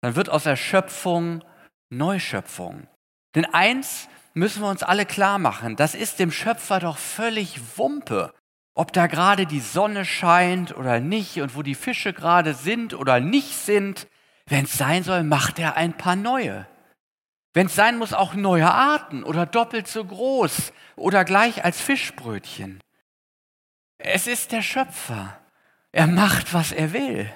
Dann 0.00 0.16
wird 0.16 0.30
aus 0.30 0.46
Erschöpfung 0.46 1.42
Neuschöpfung. 1.90 2.86
Denn 3.34 3.44
eins 3.44 4.08
müssen 4.32 4.62
wir 4.62 4.68
uns 4.68 4.82
alle 4.82 5.06
klar 5.06 5.38
machen, 5.38 5.76
das 5.76 5.94
ist 5.94 6.18
dem 6.18 6.30
Schöpfer 6.30 6.80
doch 6.80 6.98
völlig 6.98 7.60
Wumpe, 7.76 8.32
ob 8.74 8.92
da 8.92 9.06
gerade 9.06 9.46
die 9.46 9.60
Sonne 9.60 10.04
scheint 10.04 10.76
oder 10.76 11.00
nicht 11.00 11.40
und 11.40 11.54
wo 11.54 11.62
die 11.62 11.74
Fische 11.74 12.12
gerade 12.12 12.54
sind 12.54 12.94
oder 12.94 13.20
nicht 13.20 13.54
sind. 13.54 14.08
Wenn 14.46 14.64
es 14.64 14.72
sein 14.76 15.04
soll, 15.04 15.22
macht 15.22 15.58
er 15.58 15.76
ein 15.76 15.96
paar 15.96 16.16
neue. 16.16 16.66
Wenn 17.54 17.66
es 17.66 17.76
sein 17.76 17.96
muss, 17.96 18.12
auch 18.12 18.34
neue 18.34 18.70
Arten 18.70 19.22
oder 19.22 19.46
doppelt 19.46 19.86
so 19.86 20.04
groß 20.04 20.72
oder 20.96 21.24
gleich 21.24 21.64
als 21.64 21.80
Fischbrötchen. 21.80 22.80
Es 23.98 24.26
ist 24.26 24.50
der 24.50 24.60
Schöpfer. 24.60 25.38
Er 25.92 26.08
macht, 26.08 26.52
was 26.52 26.72
er 26.72 26.92
will. 26.92 27.32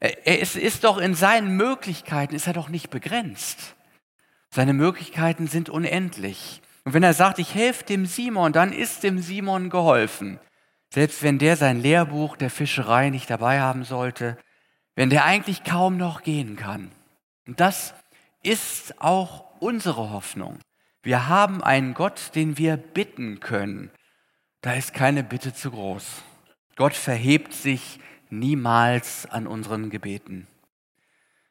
Er 0.00 0.40
ist, 0.40 0.56
ist 0.56 0.84
doch 0.84 0.98
in 0.98 1.14
seinen 1.14 1.56
Möglichkeiten, 1.56 2.34
ist 2.34 2.48
er 2.48 2.52
doch 2.52 2.68
nicht 2.68 2.90
begrenzt. 2.90 3.76
Seine 4.50 4.72
Möglichkeiten 4.72 5.46
sind 5.46 5.70
unendlich. 5.70 6.60
Und 6.84 6.92
wenn 6.94 7.02
er 7.02 7.14
sagt, 7.14 7.38
ich 7.38 7.54
helfe 7.54 7.84
dem 7.84 8.04
Simon, 8.04 8.52
dann 8.52 8.72
ist 8.72 9.04
dem 9.04 9.20
Simon 9.20 9.70
geholfen. 9.70 10.40
Selbst 10.92 11.22
wenn 11.22 11.38
der 11.38 11.56
sein 11.56 11.80
Lehrbuch 11.80 12.36
der 12.36 12.50
Fischerei 12.50 13.10
nicht 13.10 13.30
dabei 13.30 13.60
haben 13.60 13.84
sollte, 13.84 14.36
wenn 14.96 15.10
der 15.10 15.24
eigentlich 15.24 15.62
kaum 15.62 15.96
noch 15.96 16.22
gehen 16.22 16.56
kann. 16.56 16.90
Und 17.46 17.60
das 17.60 17.94
ist 18.46 19.00
auch 19.00 19.44
unsere 19.58 20.10
Hoffnung. 20.10 20.58
Wir 21.02 21.28
haben 21.28 21.62
einen 21.62 21.94
Gott, 21.94 22.34
den 22.34 22.58
wir 22.58 22.76
bitten 22.76 23.40
können. 23.40 23.90
Da 24.60 24.74
ist 24.74 24.94
keine 24.94 25.24
Bitte 25.24 25.52
zu 25.52 25.70
groß. 25.70 26.04
Gott 26.76 26.94
verhebt 26.94 27.52
sich 27.52 28.00
niemals 28.30 29.26
an 29.26 29.46
unseren 29.46 29.90
Gebeten. 29.90 30.46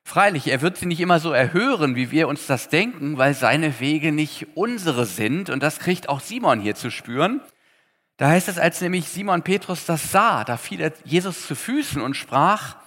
Freilich, 0.04 0.48
er 0.48 0.62
wird 0.62 0.78
sie 0.78 0.86
nicht 0.86 1.00
immer 1.02 1.20
so 1.20 1.32
erhören, 1.32 1.96
wie 1.96 2.12
wir 2.12 2.28
uns 2.28 2.48
das 2.48 2.70
denken, 2.70 3.18
weil 3.18 3.34
seine 3.34 3.80
Wege 3.80 4.12
nicht 4.12 4.48
unsere 4.56 5.06
sind. 5.06 5.50
Und 5.50 5.64
das 5.64 5.80
kriegt 5.80 6.10
auch 6.10 6.22
Simon 6.22 6.62
hier 6.62 6.76
zu 6.76 6.92
spüren. 6.92 7.42
Da 8.18 8.30
heißt 8.30 8.48
es, 8.48 8.58
als 8.58 8.80
nämlich 8.82 9.10
Simon 9.10 9.42
Petrus 9.42 9.86
das 9.86 10.12
sah, 10.12 10.44
da 10.46 10.56
fiel 10.56 10.80
er 10.80 10.94
Jesus 11.04 11.48
zu 11.48 11.56
Füßen 11.56 12.02
und 12.02 12.16
sprach, 12.16 12.78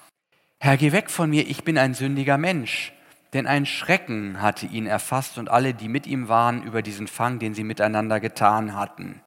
Herr, 0.61 0.77
geh 0.77 0.93
weg 0.93 1.11
von 1.11 1.29
mir, 1.29 1.47
ich 1.47 1.65
bin 1.65 1.77
ein 1.77 1.93
sündiger 1.93 2.39
Mensch. 2.39 2.93
Denn 3.33 3.47
ein 3.47 3.67
Schrecken 3.67 4.41
hatte 4.41 4.67
ihn 4.67 4.87
erfasst 4.87 5.39
und 5.39 5.51
alle, 5.51 5.75
die 5.75 5.89
mit 5.89 6.07
ihm 6.07 6.29
waren, 6.29 6.63
über 6.63 6.83
diesen 6.83 7.07
Fang, 7.07 7.39
den 7.39 7.55
sie 7.55 7.65
miteinander 7.65 8.21
getan 8.21 8.75
hatten. 8.75 9.23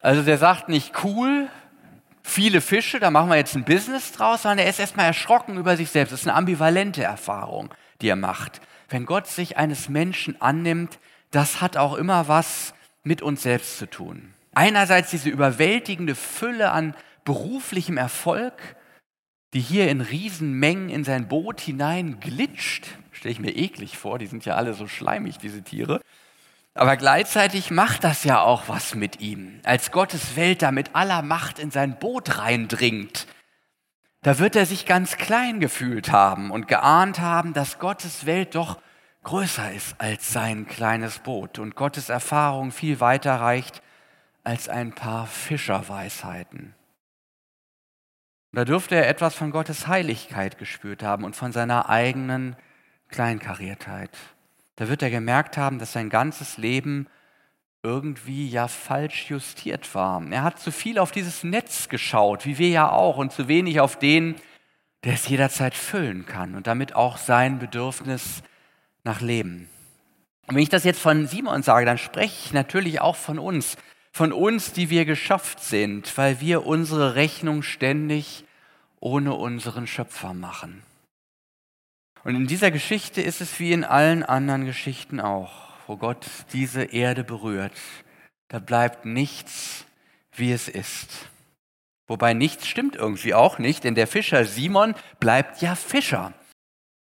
Also 0.00 0.22
der 0.22 0.36
sagt 0.36 0.68
nicht 0.68 1.04
cool, 1.04 1.48
viele 2.22 2.60
Fische, 2.60 3.00
da 3.00 3.10
machen 3.10 3.30
wir 3.30 3.36
jetzt 3.36 3.54
ein 3.54 3.64
Business 3.64 4.12
draus, 4.12 4.42
sondern 4.42 4.58
er 4.58 4.68
ist 4.68 4.80
erstmal 4.80 5.06
erschrocken 5.06 5.56
über 5.56 5.76
sich 5.76 5.90
selbst. 5.90 6.12
Das 6.12 6.20
ist 6.20 6.28
eine 6.28 6.36
ambivalente 6.36 7.02
Erfahrung, 7.02 7.72
die 8.00 8.08
er 8.08 8.16
macht. 8.16 8.60
Wenn 8.88 9.06
Gott 9.06 9.26
sich 9.26 9.56
eines 9.56 9.88
Menschen 9.88 10.40
annimmt, 10.42 10.98
das 11.30 11.60
hat 11.60 11.76
auch 11.76 11.94
immer 11.94 12.28
was 12.28 12.74
mit 13.04 13.22
uns 13.22 13.42
selbst 13.42 13.78
zu 13.78 13.88
tun. 13.88 14.34
Einerseits 14.54 15.10
diese 15.10 15.30
überwältigende 15.30 16.14
Fülle 16.14 16.72
an 16.72 16.94
beruflichem 17.24 17.96
Erfolg, 17.96 18.76
die 19.54 19.60
hier 19.60 19.88
in 19.88 20.00
Riesenmengen 20.00 20.88
in 20.88 21.04
sein 21.04 21.28
Boot 21.28 21.60
hinein 21.60 22.20
glitscht. 22.20 22.86
Stelle 23.10 23.32
ich 23.32 23.40
mir 23.40 23.54
eklig 23.54 23.98
vor, 23.98 24.18
die 24.18 24.26
sind 24.26 24.44
ja 24.44 24.54
alle 24.54 24.74
so 24.74 24.86
schleimig, 24.86 25.38
diese 25.38 25.62
Tiere. 25.62 26.00
Aber 26.74 26.96
gleichzeitig 26.96 27.70
macht 27.70 28.02
das 28.02 28.24
ja 28.24 28.40
auch 28.40 28.68
was 28.68 28.94
mit 28.94 29.20
ihm. 29.20 29.60
Als 29.62 29.92
Gottes 29.92 30.36
Welt 30.36 30.62
da 30.62 30.72
mit 30.72 30.94
aller 30.94 31.20
Macht 31.20 31.58
in 31.58 31.70
sein 31.70 31.98
Boot 31.98 32.38
reindringt, 32.38 33.26
da 34.22 34.38
wird 34.38 34.56
er 34.56 34.66
sich 34.66 34.86
ganz 34.86 35.16
klein 35.16 35.60
gefühlt 35.60 36.12
haben 36.12 36.50
und 36.50 36.68
geahnt 36.68 37.18
haben, 37.18 37.52
dass 37.52 37.78
Gottes 37.78 38.24
Welt 38.24 38.54
doch 38.54 38.78
größer 39.24 39.72
ist 39.72 39.96
als 39.98 40.32
sein 40.32 40.66
kleines 40.66 41.18
Boot 41.18 41.58
und 41.58 41.74
Gottes 41.74 42.08
Erfahrung 42.08 42.70
viel 42.70 43.00
weiter 43.00 43.34
reicht 43.34 43.82
als 44.44 44.68
ein 44.68 44.92
paar 44.92 45.26
Fischerweisheiten. 45.26 46.74
Da 48.54 48.66
dürfte 48.66 48.96
er 48.96 49.08
etwas 49.08 49.34
von 49.34 49.50
Gottes 49.50 49.86
Heiligkeit 49.86 50.58
gespürt 50.58 51.02
haben 51.02 51.24
und 51.24 51.34
von 51.34 51.52
seiner 51.52 51.88
eigenen 51.88 52.54
Kleinkariertheit. 53.08 54.10
Da 54.76 54.88
wird 54.88 55.02
er 55.02 55.10
gemerkt 55.10 55.56
haben, 55.56 55.78
dass 55.78 55.92
sein 55.92 56.10
ganzes 56.10 56.58
Leben 56.58 57.06
irgendwie 57.82 58.48
ja 58.48 58.68
falsch 58.68 59.30
justiert 59.30 59.94
war. 59.94 60.22
Er 60.30 60.42
hat 60.42 60.58
zu 60.60 60.70
viel 60.70 60.98
auf 60.98 61.12
dieses 61.12 61.44
Netz 61.44 61.88
geschaut, 61.88 62.44
wie 62.44 62.58
wir 62.58 62.68
ja 62.68 62.90
auch, 62.90 63.16
und 63.16 63.32
zu 63.32 63.48
wenig 63.48 63.80
auf 63.80 63.98
den, 63.98 64.36
der 65.04 65.14
es 65.14 65.28
jederzeit 65.28 65.74
füllen 65.74 66.26
kann 66.26 66.54
und 66.54 66.66
damit 66.66 66.94
auch 66.94 67.16
sein 67.16 67.58
Bedürfnis 67.58 68.42
nach 69.02 69.20
Leben. 69.20 69.68
Und 70.46 70.56
wenn 70.56 70.62
ich 70.62 70.68
das 70.68 70.84
jetzt 70.84 71.00
von 71.00 71.26
Simon 71.26 71.62
sage, 71.62 71.86
dann 71.86 71.98
spreche 71.98 72.46
ich 72.46 72.52
natürlich 72.52 73.00
auch 73.00 73.16
von 73.16 73.38
uns 73.38 73.76
von 74.12 74.32
uns, 74.32 74.72
die 74.72 74.90
wir 74.90 75.04
geschafft 75.04 75.60
sind, 75.60 76.16
weil 76.18 76.40
wir 76.40 76.66
unsere 76.66 77.14
Rechnung 77.14 77.62
ständig 77.62 78.44
ohne 79.00 79.34
unseren 79.34 79.86
Schöpfer 79.86 80.34
machen. 80.34 80.82
Und 82.22 82.36
in 82.36 82.46
dieser 82.46 82.70
Geschichte 82.70 83.20
ist 83.20 83.40
es 83.40 83.58
wie 83.58 83.72
in 83.72 83.84
allen 83.84 84.22
anderen 84.22 84.64
Geschichten 84.64 85.18
auch, 85.18 85.50
wo 85.86 85.96
Gott 85.96 86.26
diese 86.52 86.84
Erde 86.84 87.24
berührt. 87.24 87.72
Da 88.48 88.58
bleibt 88.58 89.06
nichts, 89.06 89.86
wie 90.32 90.52
es 90.52 90.68
ist. 90.68 91.08
Wobei 92.06 92.34
nichts 92.34 92.68
stimmt 92.68 92.94
irgendwie 92.94 93.34
auch 93.34 93.58
nicht, 93.58 93.84
denn 93.84 93.94
der 93.94 94.06
Fischer 94.06 94.44
Simon 94.44 94.94
bleibt 95.18 95.62
ja 95.62 95.74
Fischer. 95.74 96.32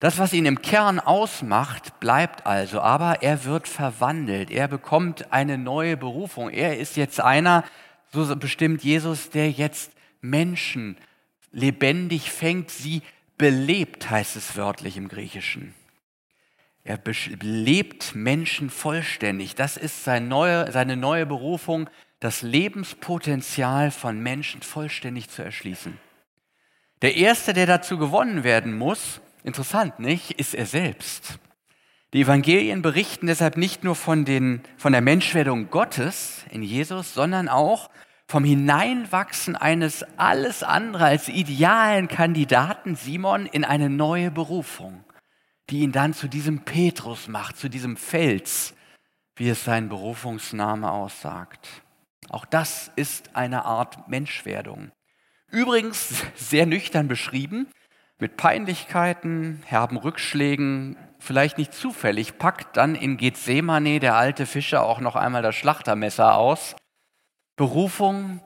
Das, 0.01 0.17
was 0.17 0.33
ihn 0.33 0.47
im 0.47 0.63
Kern 0.63 0.99
ausmacht, 0.99 1.99
bleibt 1.99 2.47
also, 2.47 2.81
aber 2.81 3.21
er 3.21 3.45
wird 3.45 3.67
verwandelt. 3.67 4.49
Er 4.49 4.67
bekommt 4.67 5.31
eine 5.31 5.59
neue 5.59 5.95
Berufung. 5.95 6.49
Er 6.49 6.79
ist 6.79 6.97
jetzt 6.97 7.21
einer, 7.21 7.63
so 8.11 8.35
bestimmt 8.35 8.83
Jesus, 8.83 9.29
der 9.29 9.51
jetzt 9.51 9.91
Menschen 10.19 10.97
lebendig 11.51 12.31
fängt, 12.31 12.71
sie 12.71 13.03
belebt, 13.37 14.09
heißt 14.09 14.37
es 14.37 14.57
wörtlich 14.57 14.97
im 14.97 15.07
Griechischen. 15.07 15.75
Er 16.83 16.97
belebt 16.97 18.15
Menschen 18.15 18.71
vollständig. 18.71 19.53
Das 19.53 19.77
ist 19.77 20.03
seine 20.03 20.25
neue, 20.25 20.71
seine 20.71 20.97
neue 20.97 21.27
Berufung, 21.27 21.91
das 22.19 22.41
Lebenspotenzial 22.41 23.91
von 23.91 24.19
Menschen 24.19 24.63
vollständig 24.63 25.29
zu 25.29 25.43
erschließen. 25.43 25.95
Der 27.03 27.17
Erste, 27.17 27.53
der 27.53 27.67
dazu 27.67 27.99
gewonnen 27.99 28.43
werden 28.43 28.75
muss, 28.75 29.21
Interessant, 29.43 29.99
nicht? 29.99 30.31
Ist 30.31 30.53
er 30.53 30.65
selbst. 30.65 31.39
Die 32.13 32.21
Evangelien 32.21 32.81
berichten 32.81 33.27
deshalb 33.27 33.55
nicht 33.55 33.83
nur 33.83 33.95
von, 33.95 34.25
den, 34.25 34.61
von 34.77 34.91
der 34.91 35.01
Menschwerdung 35.01 35.69
Gottes 35.69 36.45
in 36.51 36.61
Jesus, 36.61 37.13
sondern 37.13 37.47
auch 37.47 37.89
vom 38.27 38.43
Hineinwachsen 38.43 39.55
eines 39.55 40.03
alles 40.17 40.63
andere 40.63 41.05
als 41.05 41.29
idealen 41.29 42.07
Kandidaten 42.07 42.95
Simon 42.95 43.45
in 43.45 43.63
eine 43.63 43.89
neue 43.89 44.29
Berufung, 44.31 45.03
die 45.69 45.79
ihn 45.79 45.91
dann 45.91 46.13
zu 46.13 46.27
diesem 46.27 46.63
Petrus 46.63 47.27
macht, 47.27 47.57
zu 47.57 47.69
diesem 47.69 47.97
Fels, 47.97 48.73
wie 49.35 49.49
es 49.49 49.63
sein 49.63 49.89
Berufungsname 49.89 50.91
aussagt. 50.91 51.67
Auch 52.29 52.45
das 52.45 52.91
ist 52.95 53.35
eine 53.35 53.65
Art 53.65 54.07
Menschwerdung. 54.07 54.91
Übrigens 55.49 56.23
sehr 56.35 56.65
nüchtern 56.65 57.07
beschrieben, 57.07 57.67
mit 58.21 58.37
Peinlichkeiten, 58.37 59.63
herben 59.65 59.97
Rückschlägen, 59.97 60.95
vielleicht 61.17 61.57
nicht 61.57 61.73
zufällig, 61.73 62.37
packt 62.37 62.77
dann 62.77 62.93
in 62.93 63.17
Gethsemane 63.17 63.99
der 63.99 64.15
alte 64.15 64.45
Fischer 64.45 64.83
auch 64.83 64.99
noch 65.01 65.15
einmal 65.15 65.41
das 65.41 65.55
Schlachtermesser 65.55 66.35
aus. 66.35 66.75
Berufung 67.57 68.39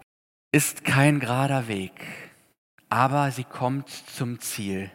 ist 0.53 0.85
kein 0.85 1.19
gerader 1.19 1.67
Weg, 1.67 1.91
aber 2.87 3.31
sie 3.31 3.43
kommt 3.43 3.89
zum 3.89 4.39
Ziel. 4.39 4.89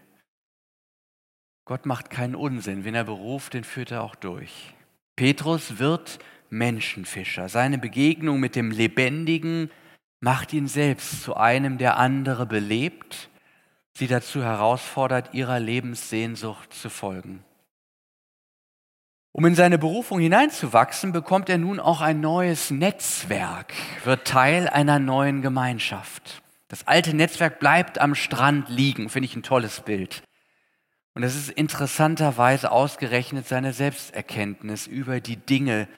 Gott 1.66 1.85
macht 1.85 2.09
keinen 2.09 2.35
Unsinn. 2.35 2.85
Wenn 2.85 2.95
er 2.95 3.05
beruft, 3.05 3.53
den 3.53 3.64
führt 3.64 3.90
er 3.90 4.03
auch 4.03 4.14
durch. 4.14 4.75
Petrus 5.14 5.79
wird 5.79 6.19
Menschenfischer. 6.49 7.51
Seine 7.51 7.77
Begegnung 7.77 8.40
mit 8.40 8.57
dem 8.57 8.71
Lebendigen 8.71 9.71
macht 10.21 10.55
ihn 10.55 10.66
selbst 10.66 11.23
zu 11.23 11.37
einem, 11.37 11.77
der 11.77 11.99
andere 11.99 12.47
belebt 12.47 13.31
sie 13.94 14.07
dazu 14.07 14.42
herausfordert, 14.42 15.35
ihrer 15.35 15.61
Lebenssehnsucht 15.61 16.72
zu 16.72 16.90
folgen. 16.90 17.44
Um 19.33 19.44
in 19.46 19.55
seine 19.55 19.79
Berufung 19.79 20.18
hineinzuwachsen, 20.18 21.12
bekommt 21.12 21.48
er 21.48 21.59
nun 21.59 21.79
auch 21.79 22.00
ein 22.00 22.20
neues 22.20 22.70
Netzwerk, 22.70 23.72
wird 24.05 24.26
Teil 24.26 24.68
einer 24.68 24.98
neuen 24.98 25.40
Gemeinschaft. 25.40 26.42
Das 26.68 26.87
alte 26.87 27.14
Netzwerk 27.14 27.61
bleibt 27.61 28.00
am 28.00 28.14
Strand 28.14 28.68
liegen, 28.68 29.09
finde 29.09 29.26
ich 29.26 29.37
ein 29.37 29.42
tolles 29.42 29.81
Bild. 29.81 30.22
Und 31.14 31.22
es 31.22 31.37
ist 31.37 31.50
interessanterweise 31.50 32.70
ausgerechnet 32.72 33.46
seine 33.46 33.72
Selbsterkenntnis 33.72 34.87
über 34.87 35.20
die 35.20 35.37
Dinge, 35.37 35.88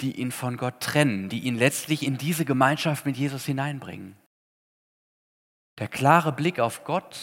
die 0.00 0.20
ihn 0.20 0.32
von 0.32 0.56
Gott 0.56 0.80
trennen, 0.80 1.28
die 1.28 1.40
ihn 1.40 1.56
letztlich 1.56 2.04
in 2.04 2.18
diese 2.18 2.44
Gemeinschaft 2.44 3.06
mit 3.06 3.16
Jesus 3.16 3.44
hineinbringen. 3.44 4.16
Der 5.78 5.88
klare 5.88 6.32
Blick 6.32 6.60
auf 6.60 6.84
Gott 6.84 7.18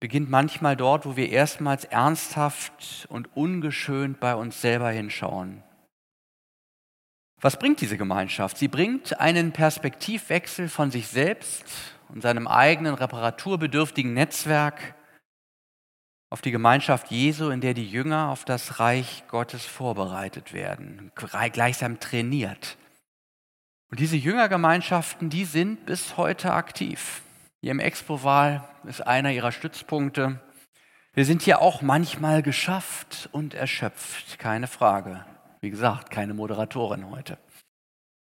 beginnt 0.00 0.30
manchmal 0.30 0.76
dort, 0.76 1.06
wo 1.06 1.16
wir 1.16 1.28
erstmals 1.30 1.84
ernsthaft 1.84 3.06
und 3.08 3.36
ungeschönt 3.36 4.18
bei 4.18 4.34
uns 4.34 4.60
selber 4.60 4.90
hinschauen. 4.90 5.62
Was 7.40 7.58
bringt 7.58 7.80
diese 7.80 7.96
Gemeinschaft? 7.96 8.56
Sie 8.56 8.68
bringt 8.68 9.20
einen 9.20 9.52
Perspektivwechsel 9.52 10.68
von 10.68 10.90
sich 10.90 11.08
selbst 11.08 11.64
und 12.08 12.22
seinem 12.22 12.46
eigenen 12.46 12.94
reparaturbedürftigen 12.94 14.14
Netzwerk 14.14 14.94
auf 16.30 16.40
die 16.40 16.50
Gemeinschaft 16.50 17.10
Jesu, 17.10 17.50
in 17.50 17.60
der 17.60 17.74
die 17.74 17.88
Jünger 17.88 18.30
auf 18.30 18.44
das 18.44 18.80
Reich 18.80 19.24
Gottes 19.28 19.66
vorbereitet 19.66 20.52
werden, 20.52 21.12
gleichsam 21.14 22.00
trainiert. 22.00 22.78
Und 23.92 24.00
diese 24.00 24.16
Jüngergemeinschaften, 24.16 25.28
die 25.28 25.44
sind 25.44 25.84
bis 25.84 26.16
heute 26.16 26.54
aktiv. 26.54 27.20
Hier 27.60 27.72
im 27.72 27.78
Expo-Wahl 27.78 28.66
ist 28.86 29.06
einer 29.06 29.32
ihrer 29.32 29.52
Stützpunkte. 29.52 30.40
Wir 31.12 31.26
sind 31.26 31.42
hier 31.42 31.60
auch 31.60 31.82
manchmal 31.82 32.42
geschafft 32.42 33.28
und 33.32 33.52
erschöpft, 33.52 34.38
keine 34.38 34.66
Frage. 34.66 35.26
Wie 35.60 35.68
gesagt, 35.68 36.10
keine 36.10 36.32
Moderatorin 36.32 37.10
heute. 37.10 37.36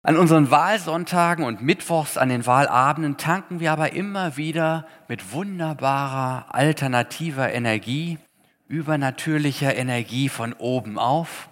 An 0.04 0.16
unseren 0.16 0.52
Wahlsonntagen 0.52 1.44
und 1.44 1.62
Mittwochs 1.62 2.16
an 2.16 2.28
den 2.28 2.46
Wahlabenden 2.46 3.16
tanken 3.16 3.58
wir 3.58 3.72
aber 3.72 3.92
immer 3.92 4.36
wieder 4.36 4.86
mit 5.08 5.32
wunderbarer 5.32 6.54
alternativer 6.54 7.52
Energie, 7.52 8.18
übernatürlicher 8.68 9.74
Energie 9.74 10.28
von 10.28 10.52
oben 10.52 10.96
auf. 10.96 11.48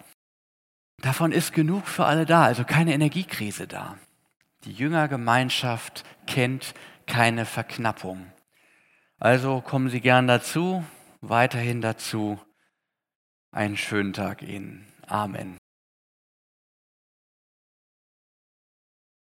Davon 1.03 1.33
ist 1.33 1.53
genug 1.53 1.89
für 1.89 2.05
alle 2.05 2.27
da, 2.27 2.45
also 2.45 2.63
keine 2.63 2.95
Energiekrise 2.95 3.67
da. 3.67 3.97
Die 4.65 4.73
Jüngergemeinschaft 4.73 6.05
kennt 6.27 6.75
keine 7.07 7.45
Verknappung. 7.45 8.33
Also 9.19 9.61
kommen 9.61 9.91
Sie 9.91 10.01
gern 10.01 10.27
dazu, 10.27 10.85
weiterhin 11.21 11.81
dazu. 11.81 12.41
Einen 13.53 13.77
schönen 13.77 14.13
Tag 14.13 14.43
Ihnen. 14.43 14.87
Amen. 15.07 15.59